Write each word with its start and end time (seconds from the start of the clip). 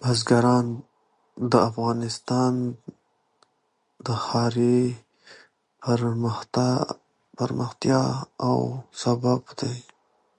بزګان 0.00 0.66
د 1.50 1.52
افغانستان 1.68 2.54
د 4.06 4.08
ښاري 4.24 4.80
پراختیا 7.40 8.02
یو 8.44 8.60
سبب 9.02 9.42
دی. 9.60 9.76